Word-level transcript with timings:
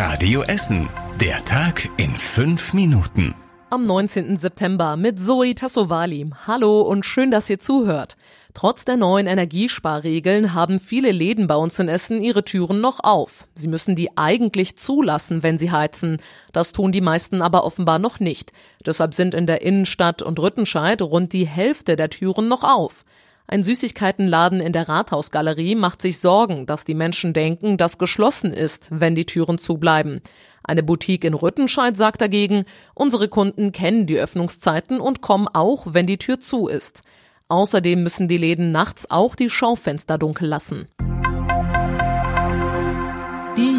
Radio 0.00 0.42
Essen. 0.42 0.88
Der 1.20 1.44
Tag 1.44 1.88
in 1.96 2.10
fünf 2.10 2.72
Minuten. 2.72 3.34
Am 3.68 3.84
19. 3.84 4.36
September 4.36 4.96
mit 4.96 5.18
Zoe 5.18 5.56
Tassovali. 5.56 6.30
Hallo 6.46 6.82
und 6.82 7.04
schön, 7.04 7.32
dass 7.32 7.50
ihr 7.50 7.58
zuhört. 7.58 8.16
Trotz 8.54 8.84
der 8.84 8.96
neuen 8.96 9.26
Energiesparregeln 9.26 10.54
haben 10.54 10.78
viele 10.78 11.10
Läden 11.10 11.48
bei 11.48 11.56
uns 11.56 11.80
in 11.80 11.88
Essen 11.88 12.22
ihre 12.22 12.44
Türen 12.44 12.80
noch 12.80 13.00
auf. 13.02 13.48
Sie 13.56 13.66
müssen 13.66 13.96
die 13.96 14.16
eigentlich 14.16 14.76
zulassen, 14.76 15.42
wenn 15.42 15.58
sie 15.58 15.72
heizen. 15.72 16.18
Das 16.52 16.70
tun 16.70 16.92
die 16.92 17.00
meisten 17.00 17.42
aber 17.42 17.64
offenbar 17.64 17.98
noch 17.98 18.20
nicht. 18.20 18.52
Deshalb 18.86 19.14
sind 19.14 19.34
in 19.34 19.48
der 19.48 19.62
Innenstadt 19.62 20.22
und 20.22 20.38
Rüttenscheid 20.38 21.02
rund 21.02 21.32
die 21.32 21.48
Hälfte 21.48 21.96
der 21.96 22.08
Türen 22.08 22.46
noch 22.46 22.62
auf. 22.62 23.04
Ein 23.50 23.64
Süßigkeitenladen 23.64 24.60
in 24.60 24.74
der 24.74 24.90
Rathausgalerie 24.90 25.74
macht 25.74 26.02
sich 26.02 26.18
Sorgen, 26.18 26.66
dass 26.66 26.84
die 26.84 26.94
Menschen 26.94 27.32
denken, 27.32 27.78
dass 27.78 27.96
geschlossen 27.96 28.52
ist, 28.52 28.88
wenn 28.90 29.14
die 29.14 29.24
Türen 29.24 29.56
zubleiben. 29.56 30.20
Eine 30.62 30.82
Boutique 30.82 31.24
in 31.24 31.32
Rüttenscheid 31.32 31.96
sagt 31.96 32.20
dagegen, 32.20 32.66
unsere 32.92 33.28
Kunden 33.28 33.72
kennen 33.72 34.06
die 34.06 34.18
Öffnungszeiten 34.18 35.00
und 35.00 35.22
kommen 35.22 35.48
auch, 35.48 35.86
wenn 35.94 36.06
die 36.06 36.18
Tür 36.18 36.40
zu 36.40 36.68
ist. 36.68 37.00
Außerdem 37.48 38.02
müssen 38.02 38.28
die 38.28 38.36
Läden 38.36 38.70
nachts 38.70 39.10
auch 39.10 39.34
die 39.34 39.48
Schaufenster 39.48 40.18
dunkel 40.18 40.46
lassen. 40.46 40.86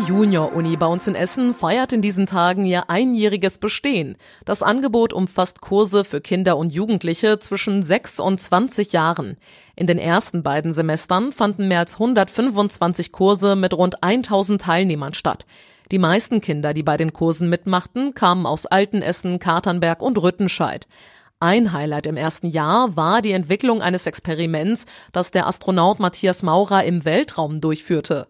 Junior-Uni 0.09 0.75
bei 0.75 0.87
uns 0.87 1.05
in 1.05 1.13
Essen 1.13 1.53
feiert 1.53 1.93
in 1.93 2.01
diesen 2.01 2.25
Tagen 2.25 2.65
ihr 2.65 2.89
einjähriges 2.89 3.59
Bestehen. 3.59 4.17
Das 4.43 4.63
Angebot 4.63 5.13
umfasst 5.13 5.61
Kurse 5.61 6.03
für 6.03 6.19
Kinder 6.19 6.57
und 6.57 6.71
Jugendliche 6.71 7.37
zwischen 7.37 7.83
6 7.83 8.19
und 8.19 8.41
20 8.41 8.91
Jahren. 8.91 9.37
In 9.75 9.85
den 9.85 9.99
ersten 9.99 10.41
beiden 10.41 10.73
Semestern 10.73 11.31
fanden 11.31 11.67
mehr 11.67 11.77
als 11.77 11.93
125 11.93 13.11
Kurse 13.11 13.55
mit 13.55 13.75
rund 13.75 14.01
1000 14.01 14.63
Teilnehmern 14.63 15.13
statt. 15.13 15.45
Die 15.91 15.99
meisten 15.99 16.41
Kinder, 16.41 16.73
die 16.73 16.81
bei 16.81 16.97
den 16.97 17.13
Kursen 17.13 17.47
mitmachten, 17.47 18.15
kamen 18.15 18.47
aus 18.47 18.65
Altenessen, 18.65 19.37
Katernberg 19.37 20.01
und 20.01 20.19
Rüttenscheid. 20.19 20.87
Ein 21.39 21.71
Highlight 21.71 22.07
im 22.07 22.17
ersten 22.17 22.47
Jahr 22.47 22.95
war 22.97 23.21
die 23.21 23.33
Entwicklung 23.33 23.83
eines 23.83 24.07
Experiments, 24.07 24.87
das 25.11 25.29
der 25.29 25.45
Astronaut 25.45 25.99
Matthias 25.99 26.41
Maurer 26.41 26.83
im 26.83 27.05
Weltraum 27.05 27.61
durchführte. 27.61 28.27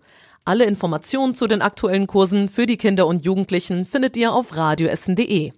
Alle 0.50 0.66
Informationen 0.66 1.36
zu 1.36 1.46
den 1.46 1.62
aktuellen 1.62 2.08
Kursen 2.08 2.50
für 2.50 2.66
die 2.66 2.78
Kinder 2.78 3.06
und 3.06 3.24
Jugendlichen 3.24 3.86
findet 3.86 4.18
ihr 4.18 4.34
auf 4.34 4.58
radioessen.de. 4.58 5.52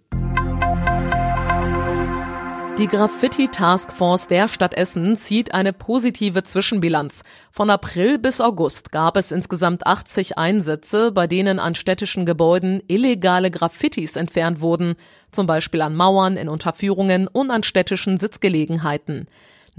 Die 2.77 2.87
Graffiti 2.87 3.47
Task 3.47 3.93
Force 3.93 4.27
der 4.27 4.49
Stadt 4.49 4.73
Essen 4.73 5.15
zieht 5.15 5.53
eine 5.53 5.71
positive 5.71 6.43
Zwischenbilanz. 6.43 7.23
Von 7.53 7.69
April 7.69 8.19
bis 8.19 8.41
August 8.41 8.91
gab 8.91 9.15
es 9.15 9.31
insgesamt 9.31 9.87
80 9.87 10.37
Einsätze, 10.37 11.13
bei 11.13 11.25
denen 11.25 11.59
an 11.59 11.73
städtischen 11.73 12.25
Gebäuden 12.25 12.83
illegale 12.89 13.49
Graffitis 13.49 14.17
entfernt 14.17 14.59
wurden, 14.59 14.95
zum 15.31 15.47
Beispiel 15.47 15.83
an 15.83 15.95
Mauern, 15.95 16.35
in 16.35 16.49
Unterführungen 16.49 17.29
und 17.29 17.49
an 17.49 17.63
städtischen 17.63 18.17
Sitzgelegenheiten. 18.17 19.29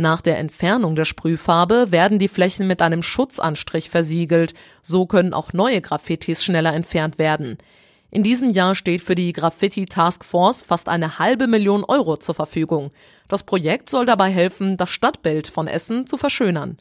Nach 0.03 0.21
der 0.21 0.37
Entfernung 0.39 0.97
der 0.97 1.05
Sprühfarbe 1.05 1.93
werden 1.93 2.19
die 2.19 2.27
Flächen 2.27 2.67
mit 2.67 2.83
einem 2.83 3.05
Schutzanstrich 3.05 3.89
versiegelt. 3.89 4.53
So 4.83 5.07
können 5.07 5.33
auch 5.33 5.53
neue 5.53 5.81
Graffitis 5.81 6.43
schneller 6.43 6.75
entfernt 6.75 7.21
werden. 7.21 7.57
In 8.11 8.25
diesem 8.25 8.51
Jahr 8.51 8.75
steht 8.75 9.01
für 9.01 9.15
die 9.15 9.33
Graffiti 9.33 9.87
Task 9.87 10.25
Force 10.25 10.61
fast 10.61 10.89
eine 10.89 11.21
halbe 11.21 11.47
Million 11.47 11.85
Euro 11.85 12.17
zur 12.17 12.35
Verfügung. 12.35 12.91
Das 13.29 13.45
Projekt 13.45 13.89
soll 13.89 14.05
dabei 14.05 14.29
helfen, 14.33 14.77
das 14.77 14.91
Stadtbild 14.91 15.47
von 15.47 15.69
Essen 15.69 16.09
zu 16.09 16.17
verschönern. 16.17 16.79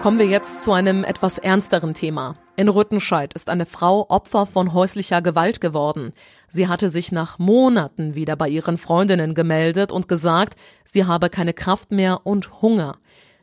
Kommen 0.00 0.18
wir 0.18 0.26
jetzt 0.26 0.64
zu 0.64 0.72
einem 0.72 1.04
etwas 1.04 1.38
ernsteren 1.38 1.94
Thema. 1.94 2.34
In 2.58 2.68
Rüttenscheid 2.68 3.34
ist 3.34 3.50
eine 3.50 3.66
Frau 3.66 4.06
Opfer 4.08 4.44
von 4.44 4.72
häuslicher 4.72 5.22
Gewalt 5.22 5.60
geworden. 5.60 6.12
Sie 6.48 6.66
hatte 6.66 6.90
sich 6.90 7.12
nach 7.12 7.38
Monaten 7.38 8.16
wieder 8.16 8.34
bei 8.34 8.48
ihren 8.48 8.78
Freundinnen 8.78 9.34
gemeldet 9.34 9.92
und 9.92 10.08
gesagt, 10.08 10.58
sie 10.84 11.04
habe 11.04 11.30
keine 11.30 11.54
Kraft 11.54 11.92
mehr 11.92 12.26
und 12.26 12.60
Hunger. 12.60 12.96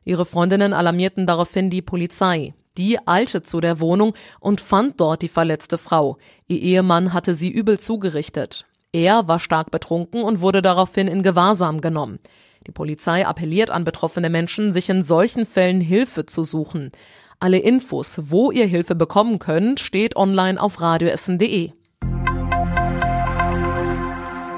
Ihre 0.03 0.25
Freundinnen 0.25 0.73
alarmierten 0.73 1.27
daraufhin 1.27 1.69
die 1.69 1.81
Polizei. 1.81 2.55
Die 2.77 2.99
eilte 3.07 3.41
zu 3.41 3.61
der 3.61 3.79
Wohnung 3.79 4.15
und 4.41 4.59
fand 4.59 4.99
dort 4.99 5.21
die 5.21 5.29
verletzte 5.29 5.77
Frau. 5.77 6.17
Ihr 6.49 6.59
Ehemann 6.59 7.13
hatte 7.13 7.35
sie 7.35 7.49
übel 7.49 7.79
zugerichtet. 7.79 8.65
Er 8.91 9.29
war 9.29 9.39
stark 9.39 9.71
betrunken 9.71 10.23
und 10.23 10.41
wurde 10.41 10.61
daraufhin 10.61 11.07
in 11.07 11.23
Gewahrsam 11.23 11.79
genommen. 11.79 12.19
Die 12.67 12.73
Polizei 12.73 13.25
appelliert 13.25 13.69
an 13.69 13.85
betroffene 13.85 14.29
Menschen, 14.29 14.73
sich 14.73 14.89
in 14.89 15.03
solchen 15.03 15.45
Fällen 15.45 15.79
Hilfe 15.79 16.25
zu 16.25 16.43
suchen. 16.43 16.91
Alle 17.39 17.57
Infos, 17.59 18.21
wo 18.25 18.51
ihr 18.51 18.65
Hilfe 18.65 18.95
bekommen 18.95 19.39
könnt, 19.39 19.79
steht 19.79 20.15
online 20.15 20.61
auf 20.61 20.79
radioessen.de. 20.79 21.71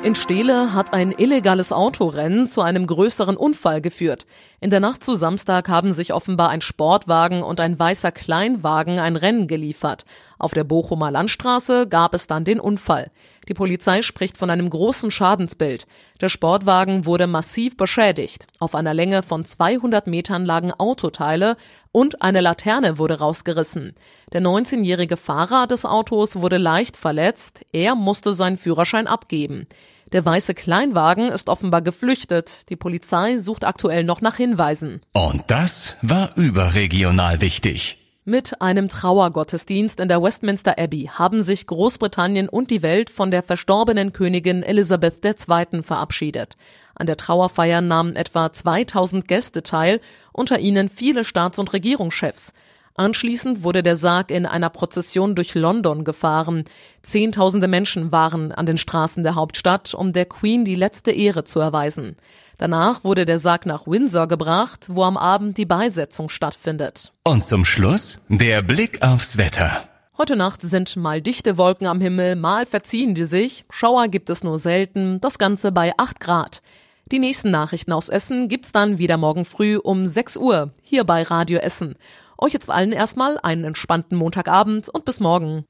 In 0.04 0.16
Steele 0.16 0.74
hat 0.74 0.94
ein 0.94 1.12
illegales 1.12 1.74
Autorennen 1.74 2.48
zu 2.48 2.62
einem 2.62 2.88
größeren 2.88 3.36
Unfall 3.36 3.82
geführt. 3.82 4.26
In 4.62 4.70
der 4.70 4.80
Nacht 4.80 5.04
zu 5.04 5.16
Samstag 5.16 5.68
haben 5.68 5.92
sich 5.92 6.14
offenbar 6.14 6.50
ein 6.50 6.62
Sportwagen 6.62 7.42
und 7.42 7.60
ein 7.60 7.78
weißer 7.78 8.12
Kleinwagen 8.12 9.00
ein 9.00 9.16
Rennen 9.18 9.48
geliefert. 9.48 10.06
Auf 10.40 10.54
der 10.54 10.64
Bochumer 10.64 11.12
Landstraße 11.12 11.88
gab 11.90 12.14
es 12.14 12.28
dann 12.28 12.46
den 12.46 12.60
Unfall. 12.60 13.12
Die 13.48 13.54
Polizei 13.54 14.02
spricht 14.02 14.38
von 14.38 14.50
einem 14.50 14.70
großen 14.70 15.10
Schadensbild. 15.10 15.86
Der 16.20 16.30
Sportwagen 16.30 17.06
wurde 17.06 17.28
massiv 17.28 17.78
beschädigt. 17.78 18.48
Auf 18.60 18.76
einer 18.76 18.94
Länge 18.94 19.24
von 19.24 19.46
200 19.46 20.08
Metern 20.08 20.46
lagen 20.46 20.74
Autoteile 20.74 21.56
und 21.92 22.22
eine 22.22 22.42
Laterne 22.42 22.98
wurde 22.98 23.20
rausgerissen. 23.20 23.96
Der 24.34 24.42
19-jährige 24.42 25.16
Fahrer 25.16 25.68
des 25.68 25.86
Autos 25.86 26.36
wurde 26.38 26.58
leicht 26.58 26.98
verletzt. 26.98 27.62
Er 27.72 27.96
musste 27.96 28.34
seinen 28.34 28.58
Führerschein 28.58 29.08
abgeben. 29.08 29.68
Der 30.12 30.26
weiße 30.26 30.54
Kleinwagen 30.54 31.30
ist 31.30 31.50
offenbar 31.50 31.82
geflüchtet. 31.82 32.70
Die 32.70 32.76
Polizei 32.78 33.38
sucht 33.40 33.66
aktuell 33.66 34.04
noch 34.04 34.22
nach 34.22 34.38
Hinweisen. 34.38 35.02
Und 35.14 35.44
das 35.48 35.98
war 36.02 36.32
überregional 36.36 37.42
wichtig. 37.42 37.98
Mit 38.30 38.62
einem 38.62 38.90
Trauergottesdienst 38.90 40.02
in 40.02 40.10
der 40.10 40.22
Westminster 40.22 40.78
Abbey 40.78 41.10
haben 41.14 41.44
sich 41.44 41.66
Großbritannien 41.66 42.50
und 42.50 42.72
die 42.72 42.82
Welt 42.82 43.10
von 43.10 43.32
der 43.32 43.42
verstorbenen 43.42 44.12
Königin 44.12 44.64
Elizabeth 44.64 45.24
II. 45.24 45.82
verabschiedet. 45.82 46.58
An 46.94 47.08
der 47.08 47.16
Trauerfeier 47.16 47.80
nahmen 47.80 48.18
etwa 48.18 48.52
2000 48.52 49.30
Gäste 49.30 49.64
teil, 49.64 50.02
unter 50.34 50.60
ihnen 50.60 50.90
viele 50.90 51.24
Staats- 51.24 51.58
und 51.58 51.72
Regierungschefs. 51.72 52.52
Anschließend 52.98 53.64
wurde 53.64 53.84
der 53.84 53.96
Sarg 53.96 54.32
in 54.32 54.48
einer 54.48 54.72
Prozession 54.72 55.36
durch 55.36 55.54
London 55.54 56.04
gefahren. 56.04 56.66
Zehntausende 57.04 57.68
Menschen 57.68 58.12
waren 58.12 58.52
an 58.52 58.66
den 58.66 58.80
Straßen 58.80 59.24
der 59.24 59.36
Hauptstadt, 59.36 59.94
um 59.94 60.14
der 60.14 60.26
Queen 60.26 60.66
die 60.66 60.74
letzte 60.74 61.12
Ehre 61.12 61.44
zu 61.44 61.60
erweisen. 61.60 62.18
Danach 62.58 63.04
wurde 63.04 63.28
der 63.28 63.38
Sarg 63.38 63.68
nach 63.68 63.86
Windsor 63.86 64.28
gebracht, 64.28 64.88
wo 64.90 65.04
am 65.04 65.16
Abend 65.16 65.60
die 65.60 65.68
Beisetzung 65.68 66.28
stattfindet. 66.30 67.14
Und 67.24 67.46
zum 67.46 67.66
Schluss 67.66 68.20
der 68.30 68.64
Blick 68.64 69.04
aufs 69.04 69.38
Wetter. 69.38 69.88
Heute 70.18 70.36
Nacht 70.36 70.64
sind 70.64 70.96
mal 70.96 71.22
dichte 71.22 71.60
Wolken 71.60 71.86
am 71.86 72.02
Himmel, 72.02 72.36
mal 72.36 72.66
verziehen 72.66 73.14
die 73.14 73.26
sich. 73.26 73.66
Schauer 73.70 74.08
gibt 74.08 74.32
es 74.32 74.44
nur 74.44 74.58
selten, 74.58 75.22
das 75.22 75.38
Ganze 75.38 75.72
bei 75.72 75.94
8 75.98 76.20
Grad. 76.20 76.64
Die 77.12 77.20
nächsten 77.20 77.52
Nachrichten 77.52 77.94
aus 77.94 78.10
Essen 78.10 78.50
gibt's 78.50 78.72
dann 78.72 78.98
wieder 78.98 79.18
morgen 79.18 79.46
früh 79.46 79.78
um 79.78 80.08
6 80.08 80.38
Uhr 80.38 80.72
hier 80.82 81.04
bei 81.04 81.22
Radio 81.22 81.60
Essen. 81.60 81.96
Euch 82.38 82.54
jetzt 82.54 82.70
allen 82.70 82.92
erstmal 82.92 83.40
einen 83.42 83.64
entspannten 83.64 84.18
Montagabend 84.18 84.90
und 84.90 85.06
bis 85.06 85.20
morgen. 85.20 85.66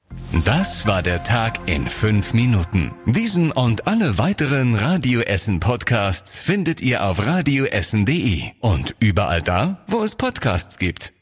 Das 0.45 0.87
war 0.87 1.01
der 1.01 1.23
Tag 1.23 1.67
in 1.67 1.87
fünf 1.87 2.33
Minuten. 2.33 2.93
Diesen 3.05 3.51
und 3.51 3.87
alle 3.87 4.17
weiteren 4.17 4.75
Radio 4.75 5.21
Essen 5.21 5.59
Podcasts 5.59 6.39
findet 6.39 6.81
ihr 6.81 7.05
auf 7.05 7.25
radioessen.de 7.25 8.43
und 8.59 8.95
überall 8.99 9.41
da, 9.41 9.85
wo 9.87 10.03
es 10.03 10.15
Podcasts 10.15 10.77
gibt. 10.77 11.13